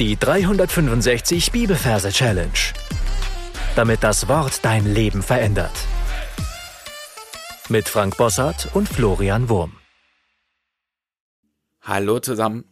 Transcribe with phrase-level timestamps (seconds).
[0.00, 2.50] Die 365 Bibelverse Challenge.
[3.76, 5.70] Damit das Wort dein Leben verändert.
[7.68, 9.76] Mit Frank Bossart und Florian Wurm.
[11.80, 12.64] Hallo zusammen.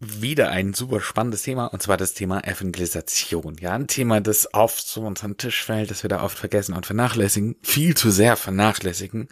[0.00, 3.56] Wieder ein super spannendes Thema, und zwar das Thema Evangelisation.
[3.58, 6.84] Ja, ein Thema, das oft zu unserem Tisch fällt, das wir da oft vergessen und
[6.84, 9.28] vernachlässigen, viel zu sehr vernachlässigen.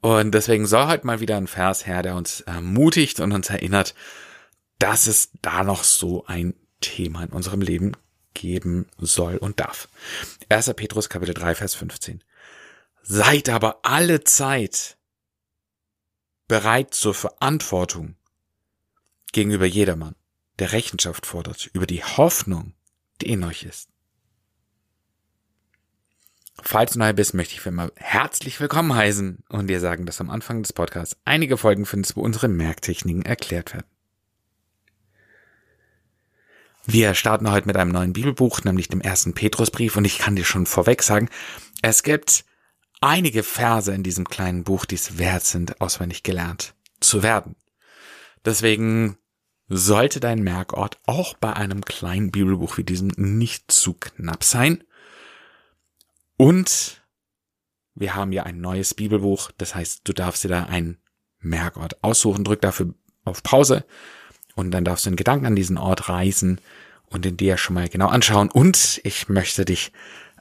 [0.00, 3.94] Und deswegen soll heute mal wieder ein Vers her, der uns ermutigt und uns erinnert,
[4.78, 7.92] dass es da noch so ein Thema in unserem Leben
[8.34, 9.88] geben soll und darf.
[10.48, 10.72] 1.
[10.74, 12.22] Petrus Kapitel 3, Vers 15.
[13.02, 14.96] Seid aber alle Zeit
[16.46, 18.16] bereit zur Verantwortung
[19.32, 20.14] gegenüber jedermann,
[20.58, 22.74] der Rechenschaft fordert über die Hoffnung,
[23.20, 23.88] die in euch ist.
[26.60, 30.20] Falls du neu bist, möchte ich für immer herzlich willkommen heißen und dir sagen, dass
[30.20, 33.86] am Anfang des Podcasts einige Folgen findest, wo unsere Merktechniken erklärt werden.
[36.86, 40.44] Wir starten heute mit einem neuen Bibelbuch, nämlich dem ersten Petrusbrief, und ich kann dir
[40.44, 41.28] schon vorweg sagen,
[41.82, 42.44] es gibt
[43.00, 47.56] einige Verse in diesem kleinen Buch, die es wert sind, auswendig gelernt zu werden.
[48.44, 49.18] Deswegen
[49.68, 54.82] sollte dein Merkort auch bei einem kleinen Bibelbuch wie diesem nicht zu knapp sein.
[56.38, 57.02] Und
[57.94, 60.98] wir haben ja ein neues Bibelbuch, das heißt, du darfst dir da einen
[61.40, 63.84] Merkort aussuchen, drück dafür auf Pause
[64.58, 66.60] und dann darfst du in Gedanken an diesen Ort reisen
[67.06, 68.50] und den dir schon mal genau anschauen.
[68.50, 69.92] Und ich möchte dich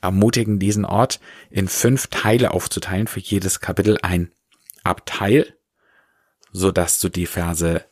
[0.01, 1.19] ermutigen, diesen Ort
[1.51, 4.31] in fünf Teile aufzuteilen, für jedes Kapitel ein
[4.83, 5.53] Abteil,
[6.51, 7.85] so dass du die Verse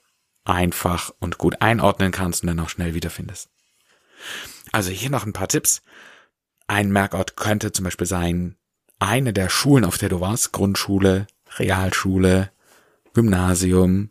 [0.46, 3.52] einfach und gut einordnen kannst und dann auch schnell wiederfindest.
[4.72, 5.84] Also hier noch ein paar Tipps.
[6.66, 8.56] Ein Merkort könnte zum Beispiel sein,
[8.98, 11.28] eine der Schulen, auf der du warst, Grundschule,
[11.60, 12.52] Realschule,
[13.14, 14.10] Gymnasium,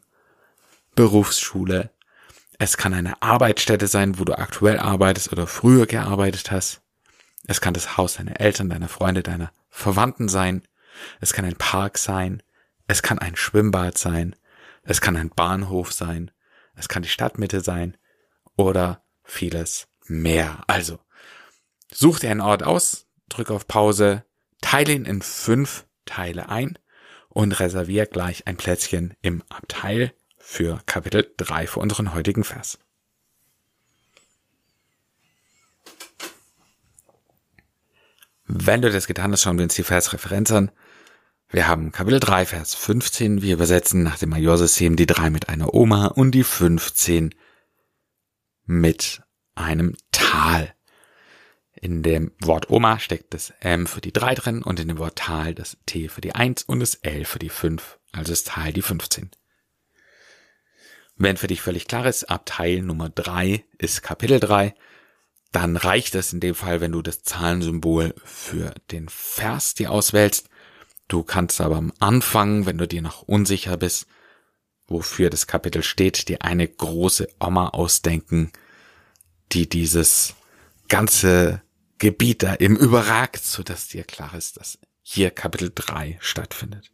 [0.95, 1.91] Berufsschule,
[2.65, 6.81] es kann eine Arbeitsstätte sein, wo du aktuell arbeitest oder früher gearbeitet hast.
[7.47, 10.63] Es kann das Haus deiner Eltern, deiner Freunde, deiner Verwandten sein.
[11.20, 12.42] Es kann ein Park sein.
[12.86, 14.35] Es kann ein Schwimmbad sein.
[14.83, 16.30] Es kann ein Bahnhof sein.
[16.75, 17.98] Es kann die Stadtmitte sein.
[18.57, 20.64] Oder vieles mehr.
[20.67, 21.01] Also,
[21.92, 24.25] such dir einen Ort aus, drück auf Pause,
[24.63, 26.79] teile ihn in fünf Teile ein
[27.29, 30.14] und reservier gleich ein Plätzchen im Abteil
[30.47, 32.79] für Kapitel 3 für unseren heutigen Vers.
[38.47, 40.71] Wenn du das getan hast, schauen wir uns die Versreferenz an.
[41.49, 43.41] Wir haben Kapitel 3, Vers 15.
[43.41, 47.35] Wir übersetzen nach dem Majorsystem die 3 mit einer Oma und die 15
[48.67, 49.23] mit
[49.55, 50.75] einem Tal.
[51.73, 55.17] In dem Wort Oma steckt das M für die 3 drin und in dem Wort
[55.17, 58.73] Tal das T für die 1 und das L für die 5, also das Tal
[58.73, 59.31] die 15.
[61.17, 64.75] Wenn für dich völlig klar ist, Abteil Nummer drei ist Kapitel drei,
[65.52, 70.48] dann reicht es in dem Fall, wenn du das Zahlensymbol für den Vers dir auswählst.
[71.07, 74.08] Du kannst aber am Anfang, wenn du dir noch unsicher bist,
[74.89, 78.51] wofür das Kapitel steht, dir eine große Oma ausdenken,
[79.52, 80.35] die dieses
[80.89, 81.63] ganze
[81.98, 86.91] Gebiet da eben überragt, so dass dir klar ist, dass hier Kapitel 3 stattfindet.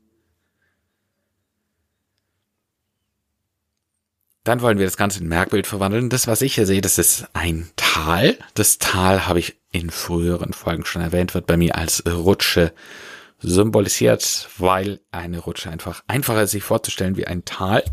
[4.45, 6.09] Dann wollen wir das Ganze in Merkbild verwandeln.
[6.09, 8.39] Das, was ich hier sehe, das ist ein Tal.
[8.55, 12.73] Das Tal habe ich in früheren Folgen schon erwähnt, wird bei mir als Rutsche
[13.39, 17.85] symbolisiert, weil eine Rutsche einfach einfacher ist, sich vorzustellen wie ein Tal.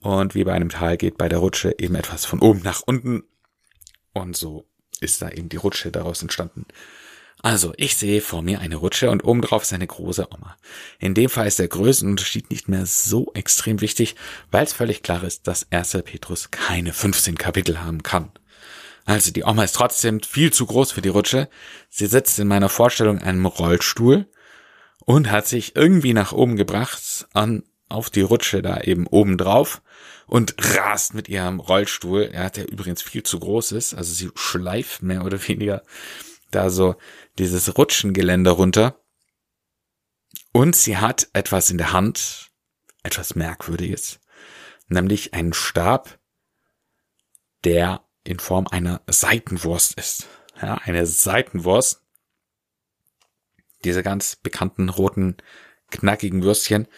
[0.00, 3.24] Und wie bei einem Tal geht bei der Rutsche eben etwas von oben nach unten.
[4.12, 4.66] Und so
[5.00, 6.66] ist da eben die Rutsche daraus entstanden.
[7.42, 10.56] Also, ich sehe vor mir eine Rutsche und obendrauf ist eine große Oma.
[10.98, 14.16] In dem Fall ist der Größenunterschied nicht mehr so extrem wichtig,
[14.50, 15.98] weil es völlig klar ist, dass 1.
[16.04, 18.32] Petrus keine 15 Kapitel haben kann.
[19.04, 21.48] Also, die Oma ist trotzdem viel zu groß für die Rutsche.
[21.88, 24.26] Sie sitzt in meiner Vorstellung in einem Rollstuhl
[25.04, 29.80] und hat sich irgendwie nach oben gebracht an, auf die Rutsche da eben oben drauf
[30.26, 35.02] und rast mit ihrem Rollstuhl, ja, der übrigens viel zu groß ist, also sie schleift
[35.02, 35.82] mehr oder weniger
[36.50, 36.96] da so
[37.38, 39.04] dieses Rutschengeländer runter.
[40.52, 42.50] Und sie hat etwas in der Hand,
[43.02, 44.20] etwas Merkwürdiges,
[44.88, 46.18] nämlich einen Stab,
[47.64, 50.28] der in Form einer Seitenwurst ist.
[50.60, 52.02] Ja, eine Seitenwurst.
[53.84, 55.36] Diese ganz bekannten roten,
[55.90, 56.88] knackigen Würstchen,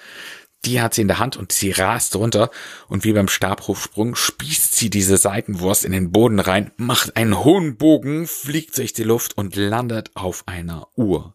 [0.65, 2.51] die hat sie in der Hand und sie rast runter
[2.89, 7.77] und wie beim Stabhofsprung spießt sie diese Seitenwurst in den Boden rein, macht einen hohen
[7.77, 11.35] Bogen, fliegt durch die Luft und landet auf einer Uhr.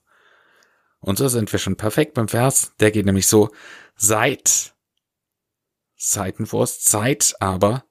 [1.00, 2.74] Und so sind wir schon perfekt beim Vers.
[2.80, 3.52] Der geht nämlich so,
[3.96, 4.74] seid
[5.96, 7.86] Seitenwurst, seid aber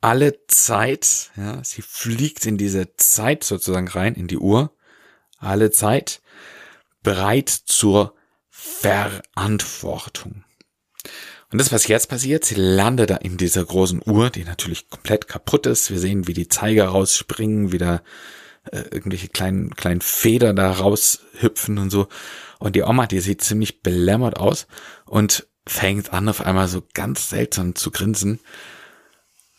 [0.00, 4.74] alle Zeit, ja, sie fliegt in diese Zeit sozusagen rein, in die Uhr,
[5.38, 6.22] alle Zeit,
[7.02, 8.14] bereit zur
[8.48, 10.44] Verantwortung.
[11.52, 15.28] Und das, was jetzt passiert, sie landet da in dieser großen Uhr, die natürlich komplett
[15.28, 15.90] kaputt ist.
[15.90, 18.02] Wir sehen, wie die Zeiger rausspringen, wieder
[18.70, 22.08] äh, irgendwelche kleinen, kleinen Federn da raushüpfen und so.
[22.58, 24.66] Und die Oma, die sieht ziemlich belämmert aus
[25.04, 28.40] und fängt an, auf einmal so ganz seltsam zu grinsen.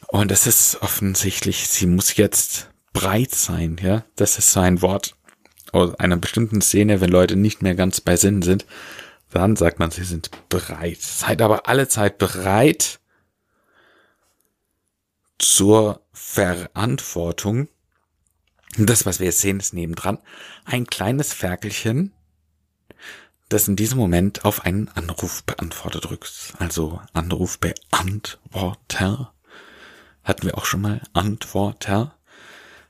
[0.07, 4.03] Und das ist offensichtlich, sie muss jetzt breit sein, ja.
[4.15, 5.15] Das ist so ein Wort
[5.71, 8.65] aus einer bestimmten Szene, wenn Leute nicht mehr ganz bei Sinn sind
[9.33, 11.01] dann sagt man, sie sind bereit.
[11.01, 12.99] Seid aber alle Zeit bereit
[15.39, 17.67] zur Verantwortung.
[18.77, 20.17] Das, was wir jetzt sehen, ist nebendran
[20.65, 22.13] ein kleines Ferkelchen,
[23.49, 26.53] das in diesem Moment auf einen Anrufbeantworter drückt.
[26.59, 29.33] Also Anrufbeantworter.
[30.23, 32.17] Hatten wir auch schon mal Antworter.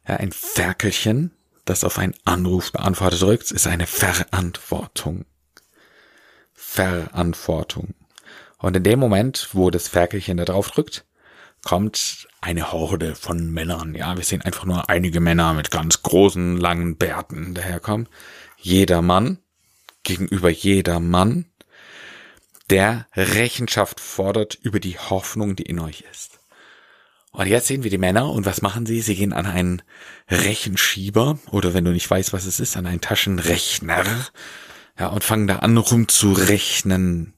[0.07, 1.31] Ja, ein Ferkelchen,
[1.65, 5.25] das auf einen Anrufbeantworter drückt, ist eine Verantwortung.
[6.73, 7.93] Verantwortung.
[8.57, 11.05] Und in dem Moment, wo das Ferkelchen da drauf drückt,
[11.63, 13.93] kommt eine Horde von Männern.
[13.93, 18.09] Ja, wir sehen einfach nur einige Männer mit ganz großen, langen Bärten daherkommen.
[18.57, 19.37] Jeder Mann
[20.01, 21.45] gegenüber jeder Mann,
[22.69, 26.39] der Rechenschaft fordert über die Hoffnung, die in euch ist.
[27.31, 29.01] Und jetzt sehen wir die Männer und was machen sie?
[29.01, 29.81] Sie gehen an einen
[30.27, 34.05] Rechenschieber oder wenn du nicht weißt, was es ist, an einen Taschenrechner
[34.97, 37.33] ja, und fangen da an rumzurechnen.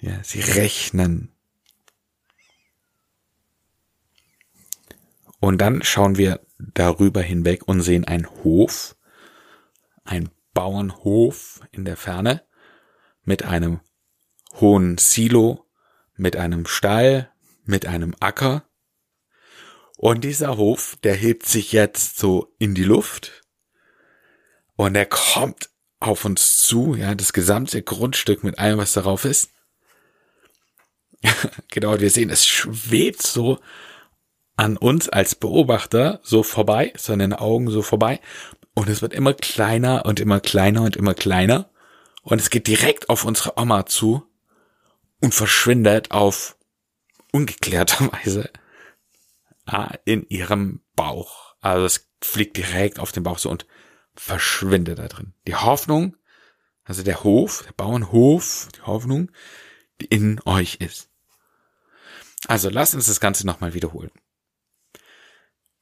[0.00, 1.32] Ja, sie rechnen.
[5.40, 8.96] Und dann schauen wir darüber hinweg und sehen einen Hof,
[10.04, 12.44] ein Bauernhof in der Ferne
[13.24, 13.80] mit einem
[14.60, 15.66] hohen Silo,
[16.14, 17.32] mit einem Stall,
[17.64, 18.68] mit einem Acker.
[19.96, 23.41] Und dieser Hof, der hebt sich jetzt so in die Luft
[24.82, 25.70] und er kommt
[26.00, 29.50] auf uns zu, ja, das gesamte Grundstück mit allem, was darauf ist.
[31.68, 33.60] genau, wir sehen, es schwebt so
[34.56, 38.20] an uns als Beobachter so vorbei, den Augen so vorbei.
[38.74, 41.70] Und es wird immer kleiner und immer kleiner und immer kleiner.
[42.22, 44.26] Und es geht direkt auf unsere Oma zu
[45.20, 46.56] und verschwindet auf
[47.30, 48.50] ungeklärter Weise
[49.64, 51.54] ah, in ihrem Bauch.
[51.60, 53.64] Also es fliegt direkt auf den Bauch so und
[54.14, 55.34] verschwindet da drin.
[55.46, 56.16] Die Hoffnung,
[56.84, 59.30] also der Hof, der Bauernhof, die Hoffnung,
[60.00, 61.10] die in euch ist.
[62.48, 64.10] Also lasst uns das Ganze nochmal wiederholen.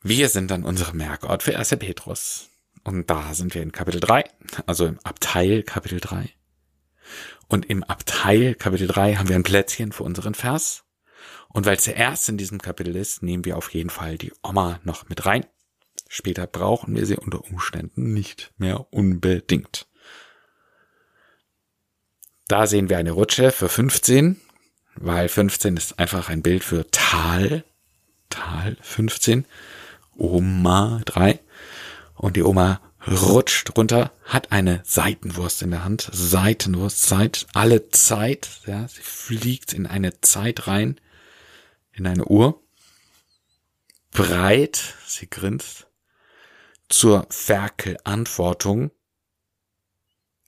[0.02, 1.76] Wir sind dann unsere Merkort für 1.
[1.78, 2.48] Petrus.
[2.84, 4.24] Und da sind wir in Kapitel 3,
[4.66, 6.30] also im Abteil Kapitel 3.
[7.48, 10.84] Und im Abteil Kapitel 3 haben wir ein Plätzchen für unseren Vers.
[11.48, 14.32] Und weil es der erste in diesem Kapitel ist, nehmen wir auf jeden Fall die
[14.42, 15.44] Oma noch mit rein.
[16.12, 19.86] Später brauchen wir sie unter Umständen nicht mehr unbedingt.
[22.48, 24.40] Da sehen wir eine Rutsche für 15,
[24.96, 27.62] weil 15 ist einfach ein Bild für Tal.
[28.28, 29.46] Tal 15.
[30.16, 31.38] Oma 3.
[32.16, 36.10] Und die Oma rutscht runter, hat eine Seitenwurst in der Hand.
[36.12, 38.48] Seitenwurst, Zeit, alle Zeit.
[38.66, 41.00] Ja, sie fliegt in eine Zeit rein,
[41.92, 42.60] in eine Uhr.
[44.10, 45.86] Breit, sie grinst
[46.90, 48.90] zur Ferkelantwortung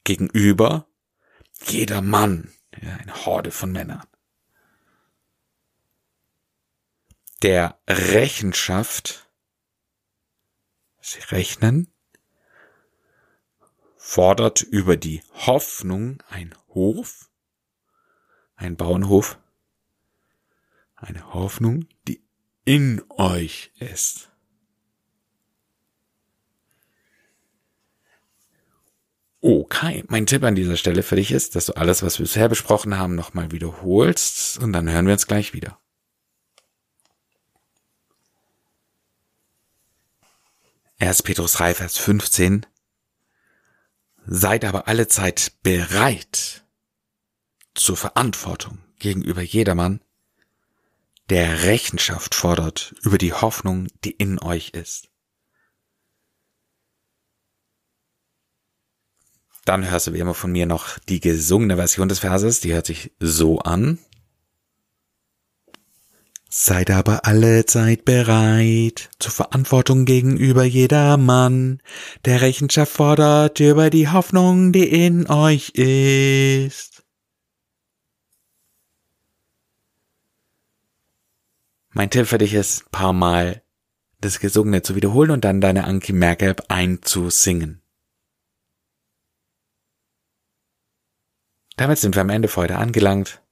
[0.05, 0.87] gegenüber
[1.65, 4.07] jeder Mann, ja, eine Horde von Männern,
[7.43, 9.31] der Rechenschaft,
[11.01, 11.93] sie rechnen,
[13.97, 17.31] fordert über die Hoffnung ein Hof,
[18.57, 19.39] ein Bauernhof,
[20.97, 22.25] eine Hoffnung, die
[22.65, 24.32] in euch ist.
[29.45, 32.49] Okay, mein Tipp an dieser Stelle für dich ist, dass du alles, was wir bisher
[32.49, 35.81] besprochen haben, nochmal wiederholst und dann hören wir uns gleich wieder.
[40.97, 42.67] Erst Petrus 3, Vers 15.
[44.27, 46.63] Seid aber alle Zeit bereit
[47.75, 50.01] zur Verantwortung gegenüber jedermann,
[51.31, 55.12] der Rechenschaft fordert über die Hoffnung, die in euch ist.
[59.65, 62.87] Dann hörst du wie immer von mir noch die gesungene Version des Verses, die hört
[62.87, 63.99] sich so an.
[66.49, 71.81] Seid aber alle Zeit bereit zur Verantwortung gegenüber jeder Mann,
[72.27, 77.05] der Rechenschaft fordert über die Hoffnung, die in euch ist.
[81.95, 83.63] Mein Tipp für dich ist, ein paar Mal
[84.21, 87.82] das Gesungene zu wiederholen und dann deine Anki Merkel einzusingen.
[91.83, 93.43] Damit sind wir am Ende für heute angelangt.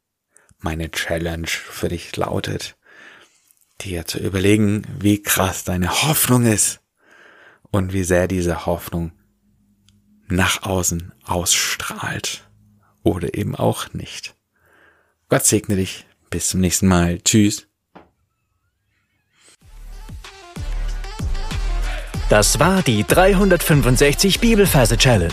[0.60, 2.76] Meine Challenge für dich lautet,
[3.80, 6.78] dir zu überlegen, wie krass deine Hoffnung ist
[7.72, 9.10] und wie sehr diese Hoffnung
[10.28, 12.49] nach außen ausstrahlt
[13.02, 14.37] oder eben auch nicht.
[15.28, 16.06] Gott segne dich.
[16.30, 17.20] Bis zum nächsten Mal.
[17.22, 17.66] Tschüss.
[22.28, 25.32] Das war die 365 Bibelferse Challenge.